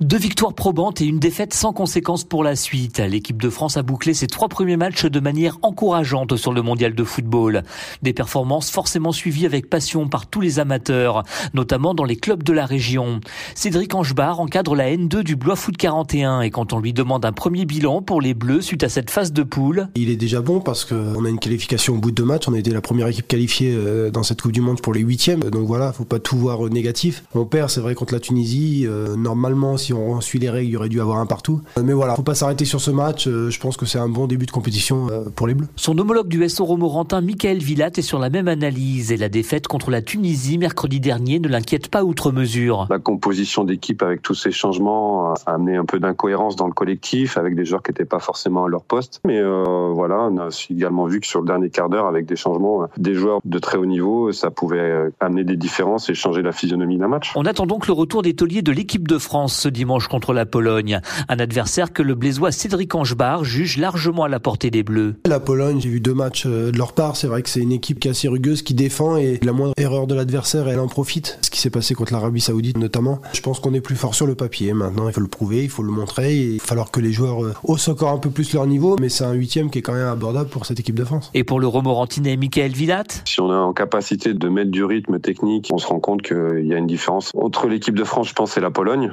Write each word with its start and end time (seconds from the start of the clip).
Deux 0.00 0.16
victoires 0.16 0.54
probantes 0.54 1.02
et 1.02 1.04
une 1.04 1.18
défaite 1.18 1.52
sans 1.52 1.74
conséquence 1.74 2.24
pour 2.24 2.42
la 2.42 2.56
suite. 2.56 3.00
L'équipe 3.00 3.40
de 3.40 3.50
France 3.50 3.76
a 3.76 3.82
bouclé 3.82 4.14
ses 4.14 4.28
trois 4.28 4.48
premiers 4.48 4.78
matchs 4.78 5.04
de 5.04 5.20
manière 5.20 5.58
encourageante 5.60 6.38
sur 6.38 6.54
le 6.54 6.62
mondial 6.62 6.94
de 6.94 7.04
football. 7.04 7.64
Des 8.00 8.14
performances 8.14 8.70
forcément 8.70 9.12
suivies 9.12 9.44
avec 9.44 9.68
passion 9.68 10.08
par 10.08 10.26
tous 10.26 10.40
les 10.40 10.58
amateurs, 10.58 11.22
notamment 11.52 11.92
dans 11.92 12.04
les 12.04 12.16
clubs 12.16 12.42
de 12.42 12.54
la 12.54 12.64
région. 12.64 13.20
Cédric 13.54 13.94
Angebar 13.94 14.40
encadre 14.40 14.74
la 14.74 14.90
N2 14.90 15.22
du 15.22 15.36
Blois 15.36 15.54
Foot 15.54 15.76
41 15.76 16.40
et 16.40 16.50
quand 16.50 16.72
on 16.72 16.78
lui 16.78 16.94
demande 16.94 17.26
un 17.26 17.32
premier 17.32 17.66
bilan 17.66 18.00
pour 18.00 18.22
les 18.22 18.32
Bleus 18.32 18.62
suite 18.62 18.84
à 18.84 18.88
cette 18.88 19.10
phase 19.10 19.34
de 19.34 19.42
poule. 19.42 19.88
Il 19.96 20.08
est 20.08 20.16
déjà 20.16 20.40
bon 20.40 20.60
parce 20.60 20.86
qu'on 20.86 21.26
a 21.26 21.28
une 21.28 21.38
qualification 21.38 21.96
au 21.96 21.98
bout 21.98 22.10
de 22.10 22.16
deux 22.16 22.24
matchs. 22.24 22.48
On 22.48 22.54
a 22.54 22.58
été 22.58 22.70
la 22.70 22.80
première 22.80 23.08
équipe 23.08 23.28
qualifiée 23.28 23.74
euh, 23.76 24.10
dans 24.10 24.22
cette 24.22 24.40
Coupe 24.40 24.52
du 24.52 24.62
Monde 24.62 24.80
pour 24.80 24.94
les 24.94 25.02
huitièmes. 25.02 25.40
Donc 25.40 25.66
voilà, 25.66 25.92
faut 25.92 26.06
pas 26.06 26.20
tout 26.20 26.38
voir 26.38 26.62
négatif. 26.70 27.22
On 27.34 27.44
perd, 27.44 27.68
c'est 27.68 27.82
vrai, 27.82 27.94
contre 27.94 28.14
la 28.14 28.20
Tunisie. 28.20 28.86
Euh, 28.86 29.14
normalement, 29.14 29.76
si 29.76 29.89
on 29.92 30.20
suit 30.20 30.38
les 30.38 30.50
règles, 30.50 30.70
il 30.70 30.76
aurait 30.76 30.88
dû 30.88 31.00
avoir 31.00 31.18
un 31.18 31.26
partout. 31.26 31.60
Mais 31.82 31.92
voilà, 31.92 32.14
faut 32.14 32.22
pas 32.22 32.34
s'arrêter 32.34 32.64
sur 32.64 32.80
ce 32.80 32.90
match. 32.90 33.26
Euh, 33.26 33.50
je 33.50 33.60
pense 33.60 33.76
que 33.76 33.86
c'est 33.86 33.98
un 33.98 34.08
bon 34.08 34.26
début 34.26 34.46
de 34.46 34.50
compétition 34.50 35.08
euh, 35.10 35.24
pour 35.34 35.46
les 35.46 35.54
Bleus. 35.54 35.68
Son 35.76 35.96
homologue 35.98 36.28
du 36.28 36.48
SO 36.48 36.64
Romorantin, 36.64 37.20
Michael 37.20 37.58
Villat, 37.58 37.90
est 37.96 38.02
sur 38.02 38.18
la 38.18 38.30
même 38.30 38.48
analyse 38.48 39.12
et 39.12 39.16
la 39.16 39.28
défaite 39.28 39.68
contre 39.68 39.90
la 39.90 40.02
Tunisie 40.02 40.58
mercredi 40.58 41.00
dernier 41.00 41.38
ne 41.38 41.48
l'inquiète 41.48 41.88
pas 41.88 42.04
outre 42.04 42.32
mesure. 42.32 42.86
La 42.90 42.98
composition 42.98 43.64
d'équipe 43.64 44.02
avec 44.02 44.22
tous 44.22 44.34
ces 44.34 44.52
changements 44.52 45.34
a 45.34 45.34
amené 45.46 45.76
un 45.76 45.84
peu 45.84 45.98
d'incohérence 45.98 46.56
dans 46.56 46.66
le 46.66 46.72
collectif 46.72 47.36
avec 47.36 47.54
des 47.54 47.64
joueurs 47.64 47.82
qui 47.82 47.90
n'étaient 47.90 48.04
pas 48.04 48.20
forcément 48.20 48.64
à 48.64 48.68
leur 48.68 48.84
poste. 48.84 49.20
Mais 49.24 49.38
euh, 49.38 49.90
voilà, 49.94 50.28
on 50.30 50.38
a 50.38 50.48
également 50.70 51.06
vu 51.06 51.20
que 51.20 51.26
sur 51.26 51.40
le 51.40 51.46
dernier 51.46 51.70
quart 51.70 51.88
d'heure, 51.88 52.06
avec 52.06 52.26
des 52.26 52.36
changements, 52.36 52.88
des 52.96 53.14
joueurs 53.14 53.40
de 53.44 53.58
très 53.58 53.78
haut 53.78 53.86
niveau, 53.86 54.32
ça 54.32 54.50
pouvait 54.50 55.10
amener 55.20 55.44
des 55.44 55.56
différences 55.56 56.08
et 56.10 56.14
changer 56.14 56.42
la 56.42 56.52
physionomie 56.52 56.98
d'un 56.98 57.08
match. 57.08 57.32
On 57.36 57.44
attend 57.44 57.66
donc 57.66 57.86
le 57.86 57.92
retour 57.92 58.22
des 58.22 58.34
tauliers 58.34 58.62
de 58.62 58.72
l'équipe 58.72 59.06
de 59.06 59.18
France 59.18 59.56
ce 59.56 59.68
dimanche 59.80 60.08
contre 60.08 60.34
la 60.34 60.44
Pologne. 60.44 61.00
Un 61.30 61.38
adversaire 61.38 61.94
que 61.94 62.02
le 62.02 62.14
Blésois 62.14 62.52
Cédric 62.52 62.94
Angebar 62.94 63.44
juge 63.44 63.78
largement 63.78 64.24
à 64.24 64.28
la 64.28 64.38
portée 64.38 64.70
des 64.70 64.82
Bleus. 64.82 65.14
La 65.24 65.40
Pologne, 65.40 65.80
j'ai 65.80 65.88
vu 65.88 66.00
deux 66.00 66.12
matchs 66.12 66.44
euh, 66.44 66.70
de 66.70 66.76
leur 66.76 66.92
part. 66.92 67.16
C'est 67.16 67.28
vrai 67.28 67.40
que 67.40 67.48
c'est 67.48 67.60
une 67.60 67.72
équipe 67.72 67.98
qui 67.98 68.08
est 68.08 68.10
assez 68.10 68.28
rugueuse, 68.28 68.60
qui 68.60 68.74
défend 68.74 69.16
et 69.16 69.40
la 69.42 69.52
moindre 69.52 69.72
erreur 69.78 70.06
de 70.06 70.14
l'adversaire, 70.14 70.68
elle 70.68 70.80
en 70.80 70.86
profite. 70.86 71.38
Ce 71.40 71.48
qui 71.48 71.58
s'est 71.58 71.70
passé 71.70 71.94
contre 71.94 72.12
l'Arabie 72.12 72.42
Saoudite 72.42 72.76
notamment. 72.76 73.22
Je 73.32 73.40
pense 73.40 73.58
qu'on 73.58 73.72
est 73.72 73.80
plus 73.80 73.96
fort 73.96 74.14
sur 74.14 74.26
le 74.26 74.34
papier. 74.34 74.74
Maintenant, 74.74 75.08
il 75.08 75.14
faut 75.14 75.22
le 75.22 75.28
prouver, 75.28 75.62
il 75.64 75.70
faut 75.70 75.82
le 75.82 75.92
montrer. 75.92 76.36
il 76.36 76.58
va 76.58 76.64
falloir 76.66 76.90
que 76.90 77.00
les 77.00 77.12
joueurs 77.12 77.42
euh, 77.42 77.54
haussent 77.64 77.88
encore 77.88 78.10
un 78.10 78.18
peu 78.18 78.28
plus 78.28 78.52
leur 78.52 78.66
niveau. 78.66 78.96
Mais 79.00 79.08
c'est 79.08 79.24
un 79.24 79.32
huitième 79.32 79.70
qui 79.70 79.78
est 79.78 79.82
quand 79.82 79.94
même 79.94 80.08
abordable 80.08 80.50
pour 80.50 80.66
cette 80.66 80.78
équipe 80.78 80.94
de 80.94 81.04
France. 81.04 81.30
Et 81.32 81.42
pour 81.42 81.58
le 81.58 81.68
Romorantinais 81.68 82.36
Michael 82.36 82.72
Villat 82.72 83.04
Si 83.24 83.40
on 83.40 83.50
est 83.50 83.56
en 83.56 83.72
capacité 83.72 84.34
de 84.34 84.48
mettre 84.50 84.70
du 84.70 84.84
rythme 84.84 85.20
technique, 85.20 85.70
on 85.72 85.78
se 85.78 85.86
rend 85.86 86.00
compte 86.00 86.20
qu'il 86.20 86.66
y 86.66 86.74
a 86.74 86.76
une 86.76 86.86
différence 86.86 87.30
entre 87.34 87.66
l'équipe 87.66 87.94
de 87.94 88.04
France, 88.04 88.28
je 88.28 88.34
pense, 88.34 88.58
et 88.58 88.60
la 88.60 88.70
Pologne. 88.70 89.10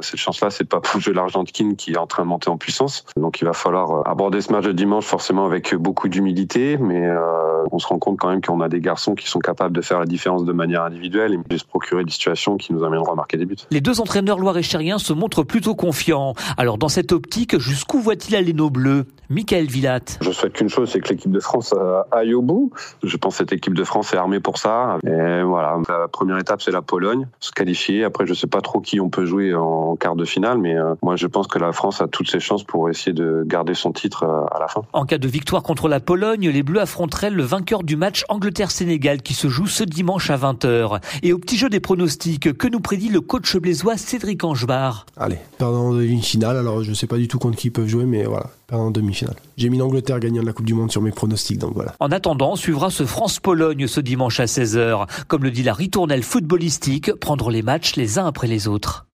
Cette 0.00 0.20
chance-là, 0.20 0.50
c'est 0.50 0.64
de 0.64 0.68
pas 0.68 0.80
bouger 0.92 1.12
l'Argentine 1.12 1.76
qui 1.76 1.92
est 1.92 1.98
en 1.98 2.06
train 2.06 2.22
de 2.22 2.28
monter 2.28 2.50
en 2.50 2.56
puissance. 2.56 3.04
Donc 3.16 3.40
il 3.40 3.44
va 3.44 3.52
falloir 3.52 3.90
euh, 3.90 4.02
aborder 4.04 4.40
ce 4.40 4.52
match 4.52 4.64
de 4.64 4.72
dimanche 4.72 5.04
forcément 5.04 5.46
avec 5.46 5.74
beaucoup 5.74 6.08
d'humilité, 6.08 6.78
mais 6.78 7.06
euh, 7.06 7.64
on 7.72 7.78
se 7.78 7.86
rend 7.86 7.98
compte 7.98 8.18
quand 8.18 8.28
même 8.28 8.40
qu'on 8.40 8.60
a 8.60 8.68
des 8.68 8.80
garçons 8.80 9.14
qui 9.14 9.28
sont 9.28 9.40
capables 9.40 9.74
de 9.74 9.82
faire 9.82 9.98
la 9.98 10.06
différence 10.06 10.44
de 10.44 10.52
manière 10.52 10.82
individuelle 10.82 11.34
et 11.34 11.38
de 11.48 11.56
se 11.56 11.64
procurer 11.64 12.04
des 12.04 12.10
situations 12.10 12.56
qui 12.56 12.72
nous 12.72 12.84
amèneront 12.84 13.12
à 13.12 13.14
marquer 13.14 13.36
des 13.36 13.46
buts. 13.46 13.56
Les 13.70 13.80
deux 13.80 14.00
entraîneurs 14.00 14.38
loir-et-chériens 14.38 14.98
se 14.98 15.12
montrent 15.12 15.42
plutôt 15.42 15.74
confiants. 15.74 16.34
Alors 16.56 16.78
dans 16.78 16.88
cette 16.88 17.12
optique, 17.12 17.58
jusqu'où 17.58 17.98
voit-il 17.98 18.36
aller 18.36 18.52
nos 18.52 18.70
bleus? 18.70 19.06
Michael 19.30 19.66
Villat. 19.66 20.00
Je 20.20 20.32
souhaite 20.32 20.54
qu'une 20.54 20.68
chose, 20.68 20.90
c'est 20.90 20.98
que 20.98 21.08
l'équipe 21.08 21.30
de 21.30 21.38
France 21.38 21.72
euh, 21.78 22.02
aille 22.10 22.34
au 22.34 22.42
bout. 22.42 22.72
Je 23.04 23.16
pense 23.16 23.34
que 23.34 23.38
cette 23.38 23.52
équipe 23.52 23.74
de 23.74 23.84
France 23.84 24.12
est 24.12 24.16
armée 24.16 24.40
pour 24.40 24.58
ça. 24.58 24.98
Et 25.06 25.42
voilà, 25.42 25.76
la 25.88 26.08
première 26.08 26.36
étape, 26.38 26.60
c'est 26.60 26.72
la 26.72 26.82
Pologne, 26.82 27.28
se 27.38 27.52
qualifier. 27.52 28.02
Après, 28.02 28.26
je 28.26 28.34
sais 28.34 28.48
pas 28.48 28.60
trop 28.60 28.80
qui 28.80 28.98
on 28.98 29.08
peut 29.08 29.26
jouer 29.26 29.54
en 29.54 29.69
quart 29.98 30.16
de 30.16 30.24
finale, 30.24 30.58
mais 30.58 30.76
euh, 30.76 30.94
moi, 31.02 31.16
je 31.16 31.26
pense 31.26 31.46
que 31.46 31.58
la 31.58 31.72
France 31.72 32.00
a 32.00 32.08
toutes 32.08 32.30
ses 32.30 32.40
chances 32.40 32.64
pour 32.64 32.88
essayer 32.88 33.12
de 33.12 33.44
garder 33.46 33.74
son 33.74 33.92
titre 33.92 34.24
euh, 34.24 34.56
à 34.56 34.58
la 34.58 34.68
fin. 34.68 34.82
En 34.92 35.04
cas 35.04 35.18
de 35.18 35.28
victoire 35.28 35.62
contre 35.62 35.88
la 35.88 36.00
Pologne, 36.00 36.48
les 36.48 36.62
Bleus 36.62 36.80
affronteraient 36.80 37.30
le 37.30 37.42
vainqueur 37.42 37.82
du 37.82 37.96
match 37.96 38.24
Angleterre-Sénégal 38.28 39.22
qui 39.22 39.34
se 39.34 39.48
joue 39.48 39.66
ce 39.66 39.84
dimanche 39.84 40.30
à 40.30 40.36
20h. 40.36 41.00
Et 41.22 41.32
au 41.32 41.38
petit 41.38 41.56
jeu 41.56 41.68
des 41.68 41.80
pronostics, 41.80 42.56
que 42.56 42.68
nous 42.68 42.80
prédit 42.80 43.08
le 43.08 43.20
coach 43.20 43.56
blésois 43.56 43.96
Cédric 43.96 44.42
Angebar? 44.44 45.06
Allez, 45.16 45.38
perdant 45.58 45.94
d'une 45.94 46.22
finale. 46.22 46.56
Alors, 46.56 46.82
je 46.82 46.92
sais 46.92 47.06
pas 47.06 47.16
du 47.16 47.28
tout 47.28 47.38
contre 47.38 47.56
qui 47.56 47.68
ils 47.68 47.72
peuvent 47.72 47.86
jouer, 47.86 48.06
mais 48.06 48.24
voilà, 48.24 48.46
perdant 48.66 48.86
en 48.86 48.90
demi 48.90 49.10
j'ai 49.56 49.68
mis 49.68 49.78
l'Angleterre 49.78 50.20
gagnant 50.20 50.42
de 50.42 50.46
la 50.46 50.52
Coupe 50.52 50.66
du 50.66 50.74
Monde 50.74 50.90
sur 50.90 51.02
mes 51.02 51.10
pronostics, 51.10 51.58
donc 51.58 51.74
voilà. 51.74 51.94
En 52.00 52.10
attendant, 52.10 52.56
suivra 52.56 52.90
ce 52.90 53.04
France-Pologne 53.04 53.86
ce 53.86 54.00
dimanche 54.00 54.40
à 54.40 54.44
16h. 54.44 55.06
Comme 55.28 55.42
le 55.42 55.50
dit 55.50 55.62
la 55.62 55.74
ritournelle 55.74 56.22
footballistique, 56.22 57.12
prendre 57.14 57.50
les 57.50 57.62
matchs 57.62 57.96
les 57.96 58.18
uns 58.18 58.26
après 58.26 58.46
les 58.46 58.68
autres. 58.68 59.06